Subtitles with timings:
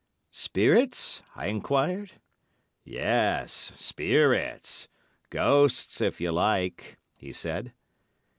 [0.33, 2.13] "Spirits?" I enquired.
[2.83, 4.87] "Yes, spirits.
[5.29, 7.71] Ghosts, if you like," he said.